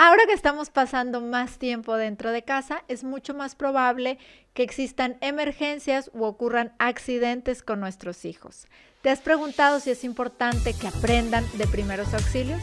Ahora 0.00 0.26
que 0.26 0.32
estamos 0.32 0.70
pasando 0.70 1.20
más 1.20 1.58
tiempo 1.58 1.96
dentro 1.96 2.30
de 2.30 2.44
casa, 2.44 2.84
es 2.86 3.02
mucho 3.02 3.34
más 3.34 3.56
probable 3.56 4.18
que 4.54 4.62
existan 4.62 5.18
emergencias 5.20 6.08
u 6.14 6.22
ocurran 6.22 6.72
accidentes 6.78 7.64
con 7.64 7.80
nuestros 7.80 8.24
hijos. 8.24 8.68
¿Te 9.02 9.10
has 9.10 9.18
preguntado 9.18 9.80
si 9.80 9.90
es 9.90 10.04
importante 10.04 10.72
que 10.72 10.86
aprendan 10.86 11.44
de 11.54 11.66
primeros 11.66 12.14
auxilios? 12.14 12.62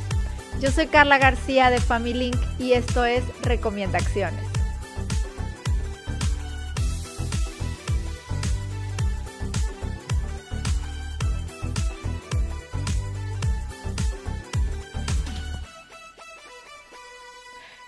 Yo 0.61 0.71
soy 0.71 0.87
Carla 0.87 1.17
García 1.17 1.69
de 1.69 1.81
Family 1.81 2.31
Link 2.31 2.37
y 2.57 2.71
esto 2.71 3.03
es 3.03 3.26
Recomienda 3.42 3.97
Acciones. 3.97 4.54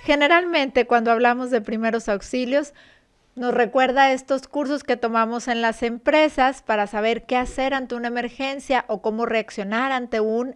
Generalmente 0.07 0.87
cuando 0.87 1.11
hablamos 1.11 1.51
de 1.51 1.59
primeros 1.59 2.07
auxilios, 2.07 2.73
nos 3.35 3.53
recuerda 3.53 4.13
estos 4.13 4.47
cursos 4.47 4.85
que 4.85 4.95
tomamos 4.95 5.49
en 5.49 5.61
las 5.61 5.83
empresas 5.83 6.61
para 6.61 6.87
saber 6.87 7.25
qué 7.25 7.35
hacer 7.35 7.73
ante 7.73 7.93
una 7.93 8.07
emergencia 8.07 8.85
o 8.87 9.01
cómo 9.01 9.25
reaccionar 9.25 9.91
ante 9.91 10.21
un 10.21 10.55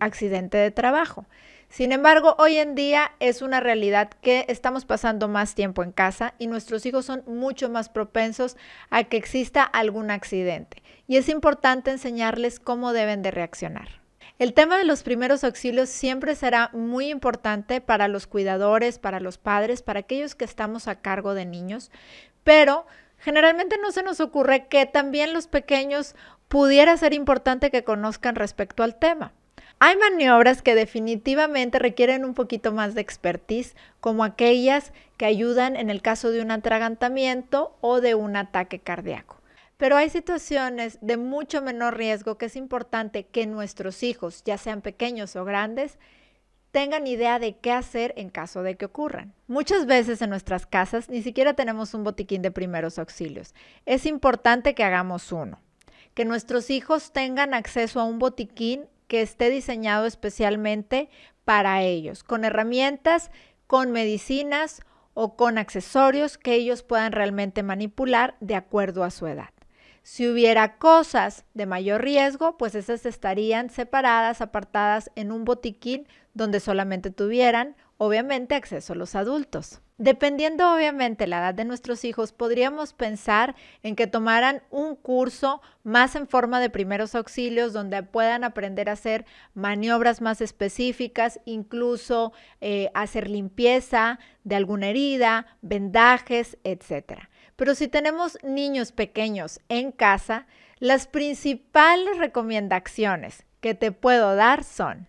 accidente 0.00 0.58
de 0.58 0.72
trabajo. 0.72 1.26
Sin 1.68 1.92
embargo, 1.92 2.34
hoy 2.40 2.56
en 2.56 2.74
día 2.74 3.12
es 3.20 3.40
una 3.40 3.60
realidad 3.60 4.10
que 4.20 4.46
estamos 4.48 4.84
pasando 4.84 5.28
más 5.28 5.54
tiempo 5.54 5.84
en 5.84 5.92
casa 5.92 6.34
y 6.40 6.48
nuestros 6.48 6.84
hijos 6.84 7.04
son 7.04 7.22
mucho 7.24 7.70
más 7.70 7.88
propensos 7.88 8.56
a 8.90 9.04
que 9.04 9.16
exista 9.16 9.62
algún 9.62 10.10
accidente. 10.10 10.82
Y 11.06 11.18
es 11.18 11.28
importante 11.28 11.92
enseñarles 11.92 12.58
cómo 12.58 12.92
deben 12.92 13.22
de 13.22 13.30
reaccionar. 13.30 14.07
El 14.38 14.54
tema 14.54 14.78
de 14.78 14.84
los 14.84 15.02
primeros 15.02 15.42
auxilios 15.42 15.88
siempre 15.88 16.36
será 16.36 16.70
muy 16.72 17.08
importante 17.08 17.80
para 17.80 18.06
los 18.06 18.28
cuidadores, 18.28 19.00
para 19.00 19.18
los 19.18 19.36
padres, 19.36 19.82
para 19.82 19.98
aquellos 19.98 20.36
que 20.36 20.44
estamos 20.44 20.86
a 20.86 21.00
cargo 21.00 21.34
de 21.34 21.44
niños, 21.44 21.90
pero 22.44 22.86
generalmente 23.18 23.78
no 23.82 23.90
se 23.90 24.04
nos 24.04 24.20
ocurre 24.20 24.68
que 24.68 24.86
también 24.86 25.32
los 25.32 25.48
pequeños 25.48 26.14
pudiera 26.46 26.96
ser 26.96 27.14
importante 27.14 27.72
que 27.72 27.82
conozcan 27.82 28.36
respecto 28.36 28.84
al 28.84 28.96
tema. 28.96 29.32
Hay 29.80 29.96
maniobras 29.96 30.62
que 30.62 30.76
definitivamente 30.76 31.80
requieren 31.80 32.24
un 32.24 32.34
poquito 32.34 32.70
más 32.70 32.94
de 32.94 33.00
expertise, 33.00 33.74
como 33.98 34.22
aquellas 34.22 34.92
que 35.16 35.26
ayudan 35.26 35.74
en 35.74 35.90
el 35.90 36.00
caso 36.00 36.30
de 36.30 36.42
un 36.42 36.52
atragantamiento 36.52 37.76
o 37.80 38.00
de 38.00 38.14
un 38.14 38.36
ataque 38.36 38.78
cardíaco. 38.78 39.37
Pero 39.78 39.96
hay 39.96 40.10
situaciones 40.10 40.98
de 41.00 41.16
mucho 41.16 41.62
menor 41.62 41.96
riesgo 41.96 42.36
que 42.36 42.46
es 42.46 42.56
importante 42.56 43.26
que 43.26 43.46
nuestros 43.46 44.02
hijos, 44.02 44.42
ya 44.44 44.58
sean 44.58 44.82
pequeños 44.82 45.36
o 45.36 45.44
grandes, 45.44 45.98
tengan 46.72 47.06
idea 47.06 47.38
de 47.38 47.56
qué 47.56 47.70
hacer 47.70 48.12
en 48.16 48.28
caso 48.28 48.64
de 48.64 48.76
que 48.76 48.86
ocurran. 48.86 49.34
Muchas 49.46 49.86
veces 49.86 50.20
en 50.20 50.30
nuestras 50.30 50.66
casas 50.66 51.08
ni 51.08 51.22
siquiera 51.22 51.54
tenemos 51.54 51.94
un 51.94 52.02
botiquín 52.02 52.42
de 52.42 52.50
primeros 52.50 52.98
auxilios. 52.98 53.54
Es 53.86 54.04
importante 54.04 54.74
que 54.74 54.82
hagamos 54.82 55.30
uno. 55.30 55.60
Que 56.14 56.24
nuestros 56.24 56.70
hijos 56.70 57.12
tengan 57.12 57.54
acceso 57.54 58.00
a 58.00 58.04
un 58.04 58.18
botiquín 58.18 58.86
que 59.06 59.22
esté 59.22 59.48
diseñado 59.48 60.06
especialmente 60.06 61.08
para 61.44 61.82
ellos, 61.82 62.24
con 62.24 62.44
herramientas, 62.44 63.30
con 63.68 63.92
medicinas 63.92 64.80
o 65.14 65.36
con 65.36 65.56
accesorios 65.56 66.36
que 66.36 66.54
ellos 66.54 66.82
puedan 66.82 67.12
realmente 67.12 67.62
manipular 67.62 68.36
de 68.40 68.56
acuerdo 68.56 69.04
a 69.04 69.10
su 69.10 69.28
edad. 69.28 69.50
Si 70.10 70.26
hubiera 70.26 70.78
cosas 70.78 71.44
de 71.52 71.66
mayor 71.66 72.02
riesgo, 72.02 72.56
pues 72.56 72.74
esas 72.74 73.04
estarían 73.04 73.68
separadas, 73.68 74.40
apartadas 74.40 75.10
en 75.16 75.30
un 75.30 75.44
botiquín 75.44 76.08
donde 76.32 76.60
solamente 76.60 77.10
tuvieran, 77.10 77.76
obviamente, 77.98 78.54
acceso 78.54 78.94
a 78.94 78.96
los 78.96 79.14
adultos. 79.14 79.82
Dependiendo 79.98 80.72
obviamente 80.72 81.26
la 81.26 81.40
edad 81.40 81.52
de 81.52 81.66
nuestros 81.66 82.06
hijos, 82.06 82.32
podríamos 82.32 82.94
pensar 82.94 83.54
en 83.82 83.96
que 83.96 84.06
tomaran 84.06 84.62
un 84.70 84.96
curso 84.96 85.60
más 85.84 86.16
en 86.16 86.26
forma 86.26 86.58
de 86.58 86.70
primeros 86.70 87.14
auxilios 87.14 87.74
donde 87.74 88.02
puedan 88.02 88.44
aprender 88.44 88.88
a 88.88 88.92
hacer 88.92 89.26
maniobras 89.52 90.22
más 90.22 90.40
específicas, 90.40 91.38
incluso 91.44 92.32
eh, 92.62 92.90
hacer 92.94 93.28
limpieza 93.28 94.18
de 94.42 94.56
alguna 94.56 94.88
herida, 94.88 95.46
vendajes, 95.60 96.56
etcétera. 96.64 97.28
Pero 97.58 97.74
si 97.74 97.88
tenemos 97.88 98.38
niños 98.44 98.92
pequeños 98.92 99.58
en 99.68 99.90
casa, 99.90 100.46
las 100.78 101.08
principales 101.08 102.16
recomendaciones 102.16 103.46
que 103.60 103.74
te 103.74 103.90
puedo 103.90 104.36
dar 104.36 104.62
son, 104.62 105.08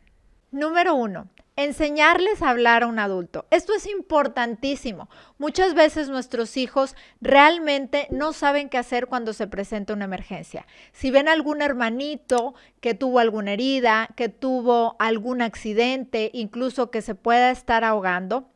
número 0.49 0.95
uno, 0.95 1.27
enseñarles 1.55 2.41
a 2.41 2.49
hablar 2.49 2.81
a 2.81 2.87
un 2.87 2.97
adulto. 2.97 3.45
Esto 3.51 3.75
es 3.75 3.85
importantísimo. 3.85 5.11
Muchas 5.37 5.75
veces 5.75 6.09
nuestros 6.09 6.57
hijos 6.57 6.95
realmente 7.21 8.07
no 8.09 8.33
saben 8.33 8.67
qué 8.67 8.79
hacer 8.79 9.05
cuando 9.05 9.33
se 9.33 9.45
presenta 9.45 9.93
una 9.93 10.05
emergencia. 10.05 10.65
Si 10.91 11.11
ven 11.11 11.27
algún 11.27 11.61
hermanito 11.61 12.55
que 12.81 12.95
tuvo 12.95 13.19
alguna 13.19 13.53
herida, 13.53 14.09
que 14.15 14.27
tuvo 14.27 14.95
algún 14.97 15.43
accidente, 15.43 16.31
incluso 16.33 16.89
que 16.89 17.03
se 17.03 17.13
pueda 17.13 17.51
estar 17.51 17.83
ahogando, 17.83 18.49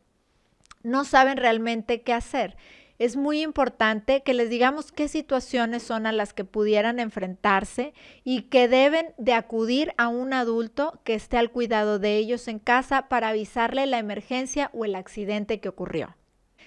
no 0.82 1.06
saben 1.06 1.38
realmente 1.38 2.02
qué 2.02 2.14
hacer 2.14 2.58
es 3.04 3.18
muy 3.18 3.42
importante 3.42 4.22
que 4.24 4.34
les 4.34 4.50
digamos 4.50 4.94
qué 4.94 5.10
situaciones 5.10 5.84
son 5.84 6.08
a 6.08 6.14
las 6.14 6.34
que 6.34 6.46
pudieran 6.46 7.00
enfrentarse 7.00 7.94
y 8.24 8.44
que 8.44 8.70
deben 8.70 9.14
de 9.18 9.34
acudir 9.34 9.94
a 9.98 10.08
un 10.08 10.32
adulto 10.32 11.02
que 11.04 11.14
esté 11.14 11.38
al 11.38 11.52
cuidado 11.52 12.00
de 12.00 12.16
ellos 12.16 12.48
en 12.48 12.60
casa 12.60 13.10
para 13.10 13.30
avisarle 13.30 13.86
la 13.88 14.00
emergencia 14.00 14.70
o 14.74 14.86
el 14.86 14.96
accidente 14.96 15.60
que 15.60 15.68
ocurrió. 15.68 16.16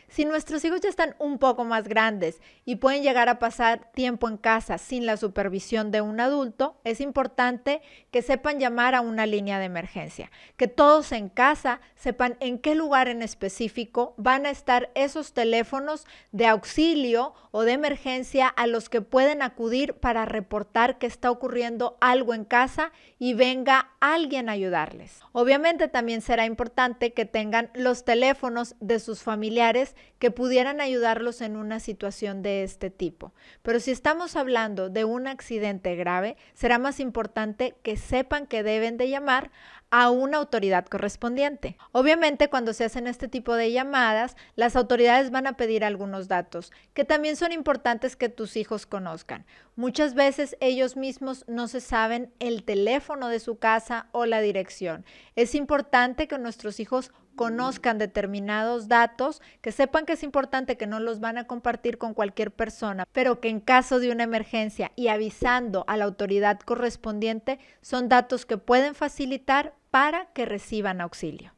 Si 0.09 0.25
nuestros 0.25 0.65
hijos 0.65 0.81
ya 0.81 0.89
están 0.89 1.17
un 1.19 1.39
poco 1.39 1.65
más 1.65 1.89
grandes 1.89 2.41
y 2.65 2.77
pueden 2.77 3.03
llegar 3.03 3.29
a 3.29 3.39
pasar 3.39 3.91
tiempo 3.93 4.29
en 4.29 4.37
casa 4.37 4.79
sin 4.79 5.05
la 5.05 5.17
supervisión 5.17 5.91
de 5.91 6.01
un 6.01 6.21
adulto, 6.21 6.77
es 6.85 7.01
importante 7.01 7.83
que 8.13 8.23
sepan 8.23 8.61
llamar 8.61 8.95
a 8.95 9.01
una 9.01 9.27
línea 9.27 9.59
de 9.59 9.65
emergencia, 9.65 10.31
que 10.57 10.69
todos 10.69 11.11
en 11.13 11.29
casa 11.29 11.81
sepan 11.97 12.37
en 12.41 12.59
qué 12.59 12.75
lugar 12.75 13.09
en 13.09 13.21
específico 13.21 14.15
van 14.17 14.47
a 14.47 14.51
estar 14.51 14.91
esos 14.95 15.33
teléfonos 15.33 16.07
de 16.31 16.47
auxilio 16.47 17.35
o 17.51 17.63
de 17.63 17.73
emergencia 17.73 18.47
a 18.47 18.67
los 18.67 18.89
que 18.89 19.01
pueden 19.01 19.43
acudir 19.43 19.95
para 19.95 20.25
reportar 20.25 20.99
que 20.99 21.07
está 21.07 21.31
ocurriendo 21.31 21.97
algo 22.01 22.33
en 22.33 22.45
casa 22.45 22.93
y 23.19 23.35
venga 23.35 23.91
alguien 24.01 24.49
a 24.49 24.53
ayudarles. 24.53 25.21
Obviamente 25.33 25.89
también 25.89 26.21
será 26.21 26.47
importante 26.47 27.13
que 27.13 27.25
tengan 27.25 27.71
los 27.75 28.05
teléfonos 28.05 28.77
de 28.81 29.01
sus 29.01 29.23
familiares 29.23 29.96
que 30.19 30.31
pudieran 30.31 30.81
ayudarlos 30.81 31.41
en 31.41 31.57
una 31.57 31.81
situación 31.81 32.43
de 32.43 32.63
este 32.63 32.91
tipo. 32.91 33.33
Pero 33.63 33.81
si 33.81 33.91
estamos 33.91 34.37
hablando 34.37 34.89
de 34.89 35.05
un 35.05 35.27
accidente 35.27 35.97
grave, 35.97 36.37
será 36.55 36.79
más 36.79 37.01
importante 37.01 37.77
que 37.83 37.97
sepan 37.97 38.47
que 38.47 38.63
deben 38.63 38.97
de 38.97 39.09
llamar 39.09 39.51
a 39.91 40.11
una 40.11 40.39
autoridad 40.39 40.87
correspondiente. 40.87 41.77
Obviamente, 41.93 42.49
cuando 42.49 42.73
se 42.73 42.85
hacen 42.85 43.07
este 43.07 43.29
tipo 43.29 43.55
de 43.55 43.71
llamadas, 43.71 44.37
las 44.57 44.75
autoridades 44.75 45.31
van 45.31 45.47
a 45.47 45.57
pedir 45.57 45.85
algunos 45.85 46.29
datos 46.29 46.73
que 46.93 47.05
también 47.05 47.37
son 47.37 47.53
importantes 47.53 48.17
que 48.17 48.29
tus 48.29 48.57
hijos 48.57 48.87
conozcan. 48.87 49.47
Muchas 49.77 50.15
veces 50.15 50.57
ellos 50.61 50.97
mismos 50.97 51.45
no 51.47 51.69
se 51.69 51.81
saben 51.81 52.33
el 52.41 52.65
teléfono 52.65 53.29
de 53.29 53.41
su 53.41 53.59
casa 53.59 54.09
o 54.13 54.27
la 54.27 54.41
dirección. 54.41 55.05
Es 55.37 55.55
importante 55.55 56.27
que 56.27 56.39
nuestros 56.39 56.81
hijos 56.81 57.13
conozcan 57.37 57.99
determinados 57.99 58.89
datos, 58.89 59.41
que 59.61 59.71
sepan 59.71 60.07
que 60.07 60.15
es 60.15 60.23
importante 60.23 60.77
que 60.77 60.87
no 60.87 60.99
los 60.99 61.21
van 61.21 61.39
a 61.39 61.47
compartir 61.47 61.99
con 61.99 62.15
cualquier 62.15 62.51
persona, 62.51 63.07
pero 63.13 63.41
que 63.41 63.49
en 63.49 63.61
caso 63.61 64.01
de 64.01 64.11
una 64.11 64.25
emergencia 64.25 64.91
y 64.97 65.09
avisando 65.09 65.85
a 65.87 65.97
la 65.97 66.07
autoridad 66.07 66.59
correspondiente 66.61 67.61
son 67.83 68.09
datos 68.09 68.47
que 68.47 68.59
pueden 68.59 68.95
facilitar 68.95 69.75
para 69.91 70.27
que 70.33 70.45
reciban 70.47 71.01
auxilio. 71.01 71.53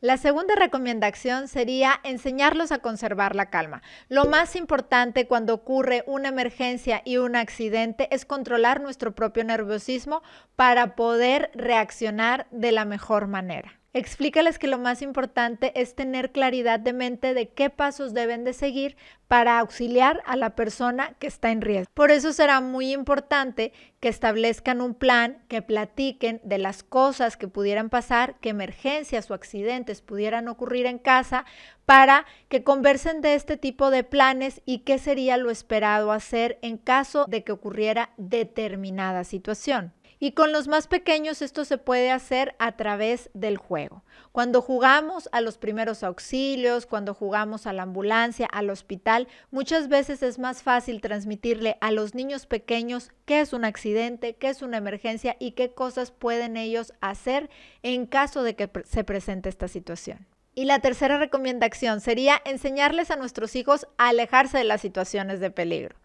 La 0.00 0.18
segunda 0.18 0.54
recomendación 0.54 1.48
sería 1.48 1.98
enseñarlos 2.02 2.72
a 2.72 2.80
conservar 2.80 3.34
la 3.34 3.48
calma. 3.48 3.80
Lo 4.10 4.26
más 4.26 4.54
importante 4.54 5.26
cuando 5.26 5.54
ocurre 5.54 6.04
una 6.06 6.28
emergencia 6.28 7.00
y 7.06 7.16
un 7.16 7.36
accidente 7.36 8.08
es 8.14 8.26
controlar 8.26 8.82
nuestro 8.82 9.14
propio 9.14 9.44
nerviosismo 9.44 10.22
para 10.56 10.94
poder 10.94 11.50
reaccionar 11.54 12.46
de 12.50 12.72
la 12.72 12.84
mejor 12.84 13.28
manera. 13.28 13.80
Explícales 13.96 14.58
que 14.58 14.66
lo 14.66 14.78
más 14.80 15.02
importante 15.02 15.70
es 15.80 15.94
tener 15.94 16.32
claridad 16.32 16.80
de 16.80 16.92
mente 16.92 17.32
de 17.32 17.50
qué 17.50 17.70
pasos 17.70 18.12
deben 18.12 18.42
de 18.42 18.52
seguir 18.52 18.96
para 19.28 19.60
auxiliar 19.60 20.20
a 20.26 20.34
la 20.34 20.56
persona 20.56 21.14
que 21.20 21.28
está 21.28 21.52
en 21.52 21.60
riesgo. 21.60 21.92
Por 21.94 22.10
eso 22.10 22.32
será 22.32 22.60
muy 22.60 22.92
importante 22.92 23.72
que 24.00 24.08
establezcan 24.08 24.80
un 24.80 24.94
plan, 24.94 25.44
que 25.46 25.62
platiquen 25.62 26.40
de 26.42 26.58
las 26.58 26.82
cosas 26.82 27.36
que 27.36 27.46
pudieran 27.46 27.88
pasar, 27.88 28.34
que 28.40 28.48
emergencias 28.48 29.30
o 29.30 29.34
accidentes 29.34 30.02
pudieran 30.02 30.48
ocurrir 30.48 30.86
en 30.86 30.98
casa, 30.98 31.44
para 31.86 32.26
que 32.48 32.64
conversen 32.64 33.20
de 33.20 33.36
este 33.36 33.56
tipo 33.56 33.90
de 33.90 34.02
planes 34.02 34.60
y 34.66 34.78
qué 34.80 34.98
sería 34.98 35.36
lo 35.36 35.52
esperado 35.52 36.10
hacer 36.10 36.58
en 36.62 36.78
caso 36.78 37.26
de 37.28 37.44
que 37.44 37.52
ocurriera 37.52 38.10
determinada 38.16 39.22
situación. 39.22 39.92
Y 40.24 40.32
con 40.32 40.52
los 40.52 40.68
más 40.68 40.86
pequeños 40.86 41.42
esto 41.42 41.66
se 41.66 41.76
puede 41.76 42.10
hacer 42.10 42.54
a 42.58 42.78
través 42.78 43.28
del 43.34 43.58
juego. 43.58 44.04
Cuando 44.32 44.62
jugamos 44.62 45.28
a 45.32 45.42
los 45.42 45.58
primeros 45.58 46.02
auxilios, 46.02 46.86
cuando 46.86 47.12
jugamos 47.12 47.66
a 47.66 47.74
la 47.74 47.82
ambulancia, 47.82 48.46
al 48.50 48.70
hospital, 48.70 49.28
muchas 49.50 49.88
veces 49.88 50.22
es 50.22 50.38
más 50.38 50.62
fácil 50.62 51.02
transmitirle 51.02 51.76
a 51.82 51.90
los 51.90 52.14
niños 52.14 52.46
pequeños 52.46 53.10
qué 53.26 53.42
es 53.42 53.52
un 53.52 53.66
accidente, 53.66 54.34
qué 54.36 54.48
es 54.48 54.62
una 54.62 54.78
emergencia 54.78 55.36
y 55.38 55.50
qué 55.50 55.74
cosas 55.74 56.10
pueden 56.10 56.56
ellos 56.56 56.94
hacer 57.02 57.50
en 57.82 58.06
caso 58.06 58.42
de 58.42 58.56
que 58.56 58.70
se 58.86 59.04
presente 59.04 59.50
esta 59.50 59.68
situación. 59.68 60.26
Y 60.54 60.64
la 60.64 60.78
tercera 60.78 61.18
recomendación 61.18 62.00
sería 62.00 62.40
enseñarles 62.46 63.10
a 63.10 63.16
nuestros 63.16 63.54
hijos 63.56 63.86
a 63.98 64.08
alejarse 64.08 64.56
de 64.56 64.64
las 64.64 64.80
situaciones 64.80 65.40
de 65.40 65.50
peligro. 65.50 65.96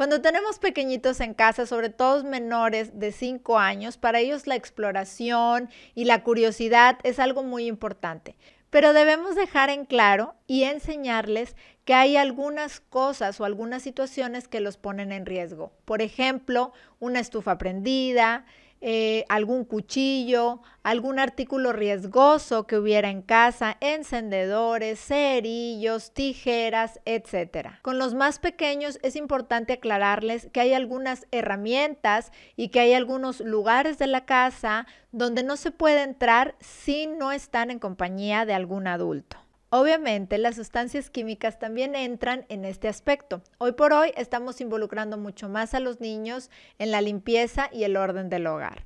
Cuando 0.00 0.22
tenemos 0.22 0.58
pequeñitos 0.58 1.20
en 1.20 1.34
casa, 1.34 1.66
sobre 1.66 1.90
todo 1.90 2.24
menores 2.24 2.98
de 2.98 3.12
5 3.12 3.58
años, 3.58 3.98
para 3.98 4.20
ellos 4.20 4.46
la 4.46 4.56
exploración 4.56 5.68
y 5.94 6.06
la 6.06 6.22
curiosidad 6.22 6.96
es 7.02 7.18
algo 7.18 7.42
muy 7.42 7.66
importante. 7.66 8.34
Pero 8.70 8.94
debemos 8.94 9.34
dejar 9.34 9.68
en 9.68 9.84
claro 9.84 10.36
y 10.46 10.62
enseñarles 10.62 11.54
que 11.84 11.92
hay 11.92 12.16
algunas 12.16 12.80
cosas 12.80 13.38
o 13.42 13.44
algunas 13.44 13.82
situaciones 13.82 14.48
que 14.48 14.60
los 14.60 14.78
ponen 14.78 15.12
en 15.12 15.26
riesgo. 15.26 15.70
Por 15.84 16.00
ejemplo, 16.00 16.72
una 16.98 17.20
estufa 17.20 17.58
prendida, 17.58 18.46
eh, 18.80 19.24
algún 19.28 19.64
cuchillo, 19.64 20.62
algún 20.82 21.18
artículo 21.18 21.72
riesgoso 21.72 22.66
que 22.66 22.78
hubiera 22.78 23.10
en 23.10 23.20
casa, 23.20 23.76
encendedores, 23.80 24.98
cerillos, 24.98 26.12
tijeras, 26.12 27.00
etc. 27.04 27.68
Con 27.82 27.98
los 27.98 28.14
más 28.14 28.38
pequeños 28.38 28.98
es 29.02 29.16
importante 29.16 29.74
aclararles 29.74 30.48
que 30.52 30.60
hay 30.60 30.72
algunas 30.72 31.26
herramientas 31.30 32.32
y 32.56 32.68
que 32.68 32.80
hay 32.80 32.94
algunos 32.94 33.40
lugares 33.40 33.98
de 33.98 34.06
la 34.06 34.24
casa 34.24 34.86
donde 35.12 35.42
no 35.42 35.56
se 35.56 35.70
puede 35.70 36.02
entrar 36.02 36.54
si 36.60 37.06
no 37.06 37.32
están 37.32 37.70
en 37.70 37.78
compañía 37.78 38.46
de 38.46 38.54
algún 38.54 38.86
adulto. 38.86 39.36
Obviamente 39.72 40.36
las 40.38 40.56
sustancias 40.56 41.10
químicas 41.10 41.60
también 41.60 41.94
entran 41.94 42.44
en 42.48 42.64
este 42.64 42.88
aspecto. 42.88 43.40
Hoy 43.58 43.70
por 43.70 43.92
hoy 43.92 44.10
estamos 44.16 44.60
involucrando 44.60 45.16
mucho 45.16 45.48
más 45.48 45.74
a 45.74 45.80
los 45.80 46.00
niños 46.00 46.50
en 46.80 46.90
la 46.90 47.00
limpieza 47.00 47.70
y 47.72 47.84
el 47.84 47.96
orden 47.96 48.28
del 48.30 48.48
hogar. 48.48 48.84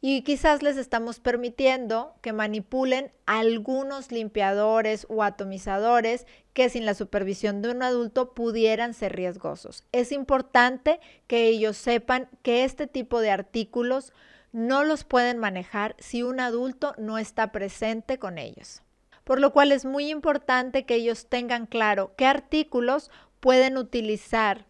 Y 0.00 0.22
quizás 0.22 0.64
les 0.64 0.78
estamos 0.78 1.20
permitiendo 1.20 2.16
que 2.22 2.32
manipulen 2.32 3.12
algunos 3.24 4.10
limpiadores 4.10 5.06
o 5.08 5.22
atomizadores 5.22 6.26
que 6.54 6.70
sin 6.70 6.86
la 6.86 6.94
supervisión 6.94 7.62
de 7.62 7.70
un 7.70 7.84
adulto 7.84 8.34
pudieran 8.34 8.94
ser 8.94 9.14
riesgosos. 9.14 9.84
Es 9.92 10.10
importante 10.10 10.98
que 11.28 11.46
ellos 11.46 11.76
sepan 11.76 12.28
que 12.42 12.64
este 12.64 12.88
tipo 12.88 13.20
de 13.20 13.30
artículos 13.30 14.12
no 14.50 14.82
los 14.82 15.04
pueden 15.04 15.38
manejar 15.38 15.94
si 16.00 16.24
un 16.24 16.40
adulto 16.40 16.96
no 16.98 17.16
está 17.16 17.52
presente 17.52 18.18
con 18.18 18.38
ellos 18.38 18.82
por 19.26 19.40
lo 19.40 19.52
cual 19.52 19.72
es 19.72 19.84
muy 19.84 20.08
importante 20.08 20.86
que 20.86 20.94
ellos 20.94 21.26
tengan 21.28 21.66
claro 21.66 22.14
qué 22.16 22.26
artículos 22.26 23.10
pueden 23.40 23.76
utilizar 23.76 24.66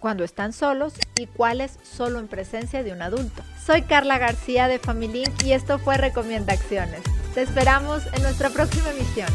cuando 0.00 0.22
están 0.22 0.52
solos 0.52 0.92
y 1.18 1.26
cuáles 1.26 1.78
solo 1.82 2.18
en 2.18 2.28
presencia 2.28 2.82
de 2.82 2.92
un 2.92 3.00
adulto. 3.00 3.42
Soy 3.64 3.80
Carla 3.82 4.18
García 4.18 4.68
de 4.68 4.78
Family 4.78 5.24
y 5.46 5.52
esto 5.52 5.78
fue 5.78 5.96
Recomienda 5.96 6.52
Acciones. 6.52 7.00
Te 7.32 7.40
esperamos 7.40 8.02
en 8.12 8.22
nuestra 8.22 8.50
próxima 8.50 8.90
emisión. 8.90 9.28